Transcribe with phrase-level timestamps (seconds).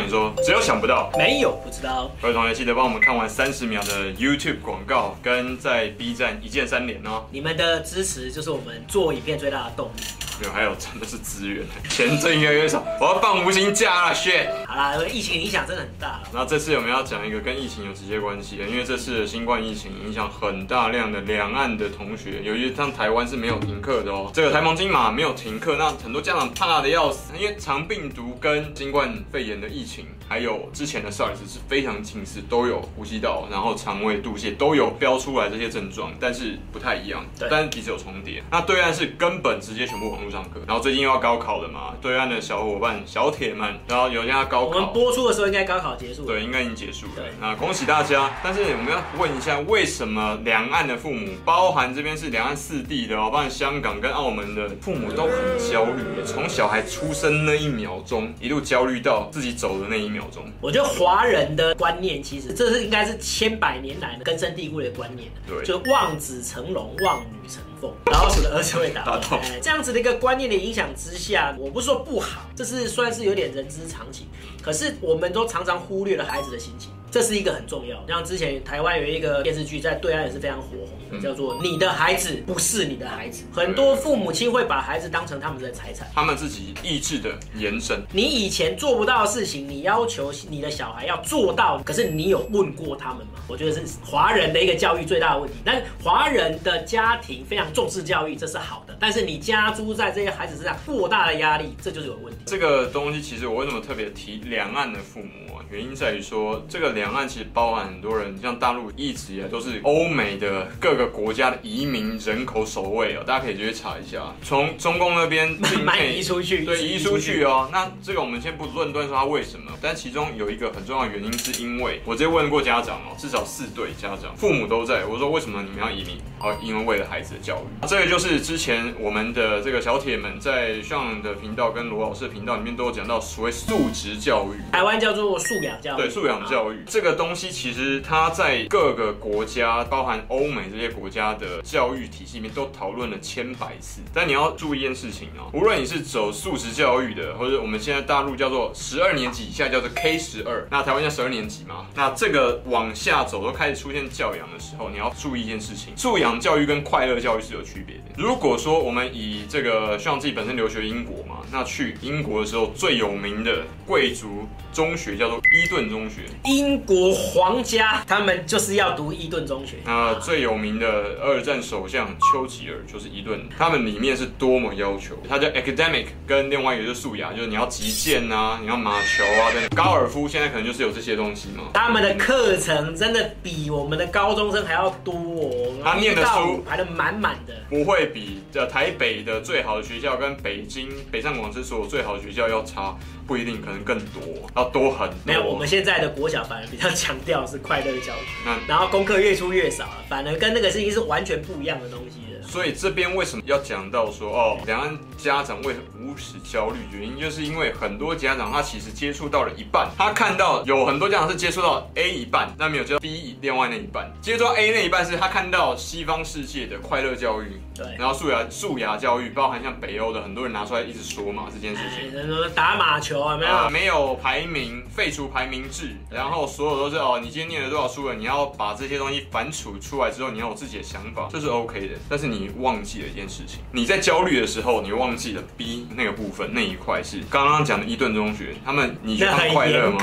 [0.00, 2.10] 向你说，只有想不到，没有不知道。
[2.22, 7.24] 各位同学记得帮我们看完三十秒的 YouTube 广告，跟在 B 站一键三连哦。
[7.30, 10.02] 你们的支持就是我们做影片最大的动力。
[10.40, 14.46] 没有，还有真的是资源，钱挣越来越少，我要放无薪假了，shit。
[14.80, 16.22] 好啦，疫情影响真的很大。
[16.32, 38.42] 那这次我们要讲一个跟疫情有直接关系的，因为这次的新冠疫情影响很大量的两岸的同学，由于像台湾是没有停课的哦，这个台澎金马没有停课，那很多家长怕的要死，因为长病毒跟新冠肺炎的疫情，还有之前的 SARS 是非常近似，都有呼吸道，然后肠胃、肚泻都有标出来这些症状，但是不太一样，对，但是彼此有重叠。
[38.50, 47.24] 那对岸是根本直接全部网络上课，然后最近又要高考了嘛，对岸的小伙伴、小铁们，然后有人家高考，我们播出的时候应该高考结束，对，应该已经结束了。
[47.40, 48.30] 那恭喜大家！
[48.40, 60.44] 但是我们要问一下，为什么两岸的父母，包含这边是两岸四地的哦，包含香港跟澳门的父母都很焦虑，从小孩出生那一秒钟，一路焦虑到自己走的那一秒钟。
[60.60, 69.40] 我觉得华人的观念其实这是应该是千百年来的根深蒂固的观念，对，就望子成龙，望女成凤，老鼠的儿子会打洞。
[69.60, 74.28] 这样子的一个观念的影响之下，我不说不好，这是算是有点人之常情。
[74.62, 76.92] 可是我们都常常忽略了孩子的心情。
[77.10, 83.42] 这是一个很重要，像之前台湾有一个电视剧在对岸也是非常火红的，叫做《你的孩子不是你的孩子》。
[83.56, 88.00] 很多父母亲会把孩子当成他们的财产，他们自己意志的延伸。
[88.12, 93.40] 你以前做不到的事情，你要求你的小孩要做到，可是你有问过他们吗？
[93.48, 95.56] 我觉得是华人的一个教育最大的问题。
[95.64, 98.96] 但是华人的家庭非常重视教育，这是好的。
[99.00, 102.38] 但是你加诸在这些孩子身上过大的压力，这就是有问题。
[102.46, 105.64] 这个东西其实我为什么特别提两岸的父母啊？
[105.72, 106.99] 原因在于说这个。
[107.00, 115.48] 两岸其实包含很多人，像大陆一直以来都是欧美的各个国家的移民人口首位哦，大家可以直接查一下，从中共那边
[116.14, 117.70] 移出去，对，移出去哦。
[117.72, 126.18] 那这个我们先不论断说他为什么，但其中有一个很重要的原因，是因为我直接问过家长哦，至少四对家长，父母都在，我说为什么你们要移民？
[126.40, 127.86] 哦，因为为了孩子的教育。
[127.86, 136.76] 这个就是之前我们的这个小铁们在上的频道跟罗老师的频道里面都有讲到所谓素质教育，台湾叫做素养教育，对，素养教育。
[136.90, 144.00] 这个东西其实它在各个国家，包含欧美这些国家的教育体系里面都讨论了千百次。
[144.12, 158.02] 但你要注意一件事情哦，无论你是走素质教育的，或者我们现在大陆叫做十二年级以下叫做 K 十二，那台湾叫十二年级嘛，那这个往下走都开始出现教养的时候，你要注意一件事情：素养教育跟快乐教育是有区别的。
[158.16, 169.76] 如果说我们以这个像自己本身留学英国嘛，那去英国的时候最有名的贵族中学叫做伊顿中学，英国皇家他们就是要读伊顿中学。
[169.84, 170.86] 那最有名的
[171.22, 179.68] 二战首相丘吉尔就是伊顿，他们里面是多么要求，他叫 academic，跟另外一个就是素养，就是你要击剑啊，你要马球啊，等等。
[179.76, 181.64] 高尔夫现在可能就是有这些东西嘛。
[181.74, 192.96] 他们的课程真的比我们的高中生还要多哦，他念的书排的满满的，不会比这台北的最好的学校跟北京北上广深所有最好的学校要差。
[193.26, 194.22] 不一定，可能更多，
[194.60, 195.16] 要多很多。
[195.24, 202.20] 没有，我们现在的国小反而比较强调是快乐教育，嗯，然后功课越出越少了，反而跟那个事情是完全不一样的东西。
[202.42, 206.78] 所以这边为什么要讲到说哦，两岸家长为什么如此焦虑？
[206.92, 214.10] 原因就是因为很多家长他其实接触到了一半，他看到有很多家长是接触到 A 一半，那没有接到 B 另外那一半。
[214.20, 232.50] 接触到 A 那一半是他看到西方世界的快乐教育，对，然后素牙素牙教育，包含像北欧的很多人拿出来一直说嘛，这件事情，人说打马球啊，没有、呃、没有排名，废除排名制，然后所有都是哦，你今天念了多少书了，你要把这些东西反刍出来之后，你要有自己的想法，这是 OK 的，但是你。
[232.60, 239.98] 忘记了一件事情，你在焦虑的时候，你忘记了 B 那个部分那一块是刚刚讲的伊顿中学，他们你觉得他们快乐吗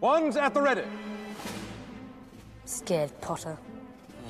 [0.00, 0.82] ？One's at the ready.
[2.66, 3.56] Scared Potter.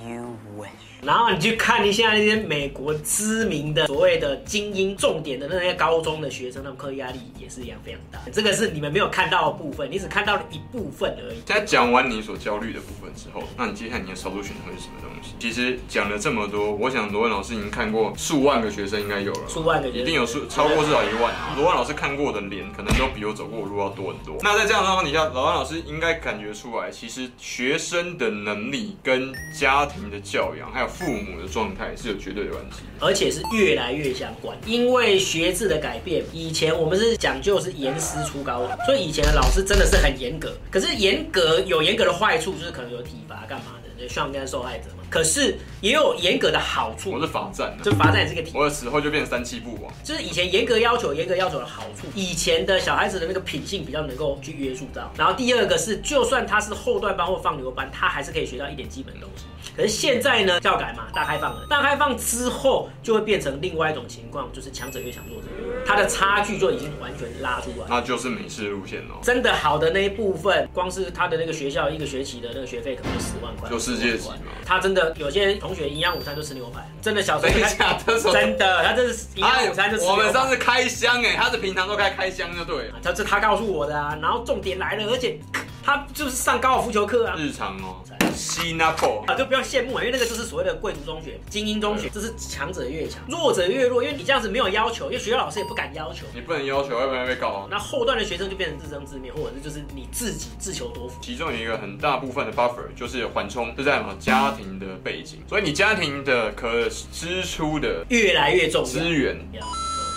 [0.06, 0.69] You wish.
[1.03, 8.18] 然后你去看一下那些美国知名的所谓的精英重点的那些高中的学生，他们课业压力也是一样非常大。
[8.33, 11.41] 这个是你们没有看到的部分，你只看到了一部分而已。
[11.47, 15.34] 在讲完你所焦虑的部分之后，那你接下来你的操作选择会是什么东西？
[15.39, 19.48] 其实讲了这么多，我想罗文老师已经看过数万个学生，应该有了。
[19.48, 21.33] 数万个，一定有数超过至少一万。
[21.56, 24.36] 罗文老师看过的脸，可能都比我走过的路要多很多。
[24.42, 34.56] 那在这样的状况底下，罗文老师应该感觉出来，其实学生的能力跟家庭的教养，还有父母的状态是有绝对的关系，而且是越来越相关。
[34.66, 40.56] 因为学制的改变，以前我们是讲究是严师出高所以以前的老师真的是很严格。
[40.70, 43.72] 可是严格有严格的坏处，就是可能有体罚干嘛。
[43.98, 45.04] 就希望跟受害者嘛。
[45.10, 48.53] 可是也有严格的好处，我是罚站，就罚站也是个题。
[48.54, 49.92] 我的词汇就变成三七不亡。
[50.04, 55.10] 就是以前严格要求，严格要求的好处，以前的小孩子的那个品性比较能够去约束到。
[55.16, 59.45] 然后第二个是，就算他是后段班或放牛班，他还是可以学到一点基本的东西。
[59.74, 67.86] 可是现在呢，教改嘛，大开放了，大开放之后就会变成另外一种情况，就是强者越强，弱者越弱，他的差距就已经完全拉出来。
[67.88, 69.18] 那就是美式路线哦。
[69.22, 74.34] 真的好的那一部分，光是他的那个学校一个学期的那个学费可能就十万块，就世界级嘛。
[74.64, 80.04] 他真的有些同学营养午餐就吃牛排，真的小时候真 真的，他这是营养午餐就吃。
[80.04, 82.90] 我们上次开箱哎，他是平常都开开箱就对。
[83.02, 85.38] 他这他告诉我的啊，然后重点来了，而且。
[85.80, 88.04] 他就是上高尔夫球课啊，日常哦，
[88.34, 97.69] 西纳坡啊，就不要羡慕啊，因为那个就是所谓的贵族中学、精英中学，这是强者越强，弱者越弱，因为你这样子没有要求，因为学校老师也不敢要求，你不能要求，要不然被告。
[97.71, 101.21] 那后段的学生就变成自生自灭，或者是就是你自己自求多福。
[101.21, 109.36] 其中有一个很大部分的 buffer 就是缓冲，是在什么家庭的背景，所以你家庭的可支出的越来越重资源，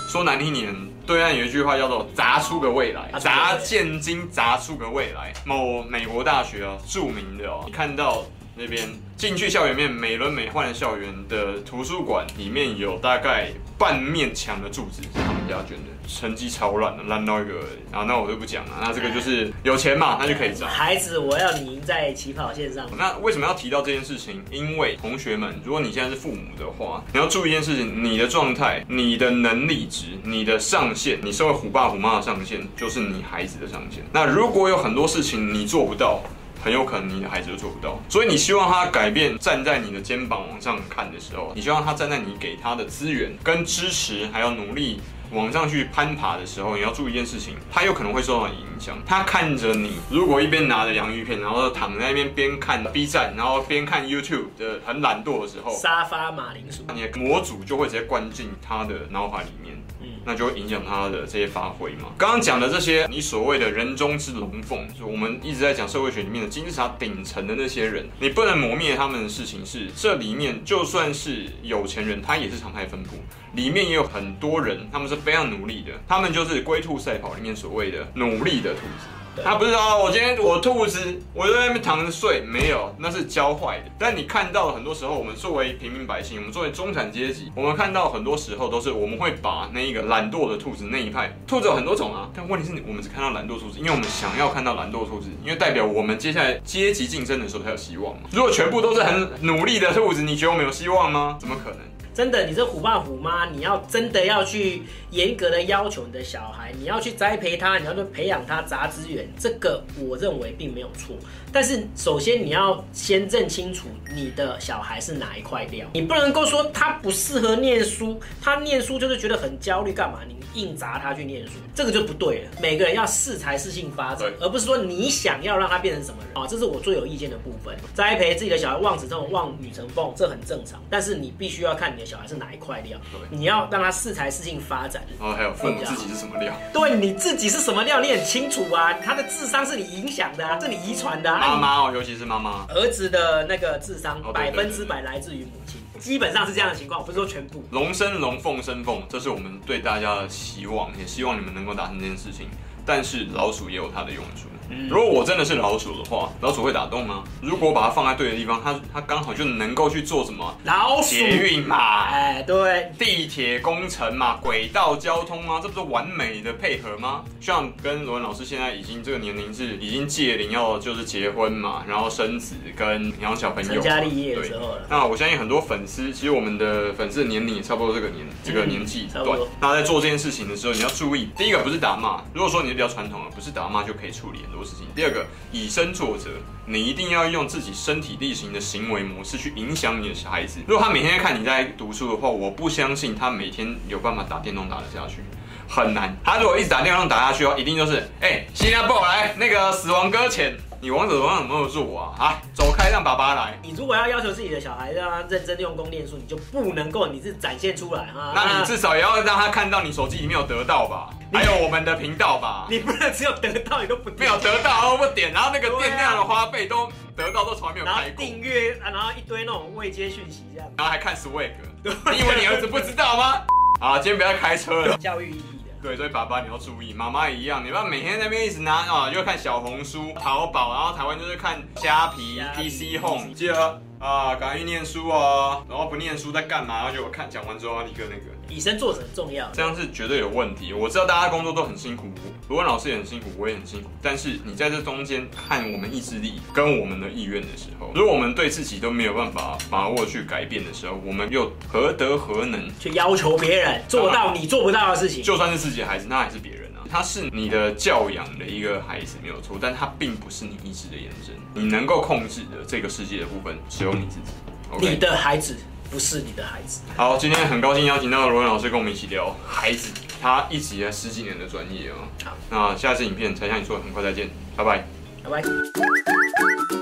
[0.07, 0.75] 说难听点。
[1.11, 5.33] 对岸有一句话叫做“砸出个未来”，砸现金砸出个未来。
[5.43, 8.23] 某美国大学啊，著名的哦，你看到
[8.55, 8.87] 那边
[9.17, 15.91] 进去校园面美轮美奂的校园的图书馆里面有大概半面墙的柱子是他们家捐的。
[16.07, 17.53] 成绩超烂的，烂到一个，
[17.89, 18.71] 然后那我就不讲了。
[18.81, 20.65] 那这个就是有钱嘛，那就可以找。
[20.67, 22.85] 孩子，我要你赢在起跑线上。
[22.97, 24.43] 那为什么要提到这件事情？
[24.51, 34.03] 因为同学们，如果你现在是父母的话，你要注意一件事情：你的状态、你的能力值、你的上限，你身为虎爸虎妈的上限，就是你孩子的上限。
[34.11, 36.21] 那如果有很多事情你做不到，
[36.63, 37.99] 很有可能你的孩子都做不到。
[38.09, 45.01] 所以你希望他改变，站在你的肩膀往上看的时候，你希望他站在你给他的资源跟支持，还有努力。
[45.33, 48.97] 往上去攀爬的时候，你要注意一件事情，他有可能会受到影响。
[49.05, 62.09] 他看着你，如果一边拿着洋芋片，然后躺在那边边看 B 站，然后边看 YouTube 的很懒惰的时候，沙发马铃薯，你的模组就会直接灌进他的脑海里面，嗯，那就会影响他的这些发挥嘛。
[62.17, 73.11] 刚刚讲的这些，你所谓的人中之龙凤，就我们一直在讲社会学里面的金字塔顶层的那些人，你不能磨灭他们的事情是，这里面就算是有钱人，他也是常态分布。
[73.53, 79.07] 里面也有很多人，他们是非常努力的，他们就是龟兔赛跑里面所谓的努力的兔子。
[79.43, 80.99] 他不是说，我今天我兔子，
[81.33, 83.85] 我在那边躺着睡，没有，那是教坏的。
[83.97, 98.23] 但你看到很多时候，我们作为平民百姓，我们作为中产阶级，我们看到很多时候都是我们会把那一个懒惰的兔子那一派，兔子有很多种啊，但问题是，我们只看到懒惰兔子，因为我们想要看到懒惰兔子，因为代表我们接下来阶级竞争的时候才有希望嘛。
[98.31, 101.37] 如果全部都是很努力的兔子，你觉得我们有希望吗？
[101.39, 101.79] 怎么可能？
[102.13, 111.15] 真的，你这虎爸虎妈，你要真的要去严格的要求你的小孩，你要去栽培他，你要去培养他，砸资源，这个我认为并没有错。
[111.51, 120.19] 但是首先你要先认清楚你的小孩是哪一块料，你不能够说他不适合念书，他念书就是觉得很焦虑，干嘛？
[120.27, 122.51] 你硬砸他去念书，这个就不对了。
[122.61, 127.73] 每个人要适才适性发展，而不是说你想要让他变成什么人啊，这是我最有意见的部分。
[127.93, 130.81] 栽培自己的小孩望子成龙、望女成凤，这很正常。
[130.89, 132.99] 但是你必须要看你的小孩是哪一块料，
[133.29, 135.01] 你要让他适才适性发展。
[135.19, 136.53] 哦，还有父母自己是什么料？
[136.73, 138.91] 对，你自己是什么料，你很清楚啊。
[138.93, 141.40] 他的智商是你影响的啊，是你遗传的啊。
[141.41, 147.63] 妈妈哦，尤其是妈妈，儿子的那个智商百分之百来自于母亲，基本上是这样的情况，不是说全部。
[147.71, 152.47] 龙生龙，凤生凤，这是我们对大家的希望，也希望你们能够达成这件事情。
[152.85, 154.47] 但是老鼠也有它的用处。
[154.89, 157.25] 如果我真的是老鼠的话，老鼠会打洞吗？
[157.41, 160.55] 如果我把它放在对的地方，它它刚好就能够去做什么？
[160.63, 165.59] 老鼠捷运嘛，哎，对，地铁工程嘛，轨道交通吗？
[165.61, 167.21] 这不是完美的配合吗？
[167.41, 174.87] 像跟罗文老师现在已经这个年龄是已经届龄要就是结婚嘛，然后生子跟养小朋友，成家立业的时候了。
[174.89, 179.37] 那我相信很多粉丝，其实我们的粉丝的年龄也差不多这个年这个年纪段。
[179.59, 182.23] 那在做这件事情的时候，你要注意，第一个不是打骂。
[182.33, 184.61] 如果说你比较传统的，不是打骂就可以处理很多。
[184.63, 184.85] 事情。
[184.95, 186.29] 第二个，以身作则，
[186.67, 190.59] 你一定要用自己身体力行的行为模式去影响你的小孩子。
[190.67, 195.23] 如果他每天在看你在读书的话，我不相信他每天有办法打电动打得下去，
[195.67, 196.15] 很难。
[196.23, 202.13] 他如果一直打电动打下去的话，一定就是，哎、新加坡来那个死亡搁浅，你王者荣耀有没有做啊？
[202.23, 203.57] 啊，走开，让爸爸来。
[203.63, 208.31] 你如果要要求自己的小孩让他认真用功念书，你就不能够你是展现出来啊。
[208.35, 211.09] 那你至少也要让他看到你手机里面有得到吧。
[211.33, 221.51] 还有我们的频道吧，你不能只有得到你都不，没有得到都不点，然后那个电量的花费都得到都从来没有开过，订阅，然后一堆那种未接讯息这样，然后还看 Swag，
[221.83, 223.41] 你以为你儿子不知道吗？
[223.79, 236.83] 啊，今天不要开车了，教育意义的，对，所以爸爸你要注意，妈妈也一样，你不要每天在那边一直拿啊，又看小红书、淘宝，然后台湾就是看虾皮、PC Home，记得啊，赶快去念书哦，然后不念书在干嘛？
[236.83, 238.40] 然后就我看讲完之后，立刻那个。
[238.51, 240.73] 以身作则很重要，这样是绝对有问题。
[240.73, 242.07] 我知道大家工作都很辛苦，
[242.49, 243.89] 罗文老师也很辛苦，我也很辛苦。
[244.01, 255.23] 但是你在这中间看我们意志力跟我们的意愿的时候，如果我们对自己都没有办法把握去改变的时候，我们又何德何能去要求别人做到你做不到的事情？
[255.23, 256.83] 就算是自己的孩子，那还是别人啊。
[256.91, 261.33] 他是你的教养的一个孩子没有错，但他并不是你意志的延伸。
[261.53, 264.31] 你能够控制的这个世界的部分只有你自己。
[264.73, 264.89] Okay?
[264.91, 265.55] 你的孩子。
[265.91, 266.79] 不是你的孩子。
[266.95, 269.89] 好，今天很高兴邀请到罗文老师跟我们一起聊孩子，
[270.21, 272.07] 他一直以来十几年的专业啊。
[272.23, 274.87] 好，那下次影片才向你说，很快再见，拜拜，
[275.21, 275.43] 拜拜。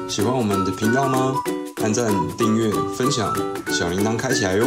[0.07, 1.33] 喜欢我们的频道吗？
[1.81, 3.35] 按赞、订阅、分享，
[3.71, 4.65] 小铃铛开起来哟。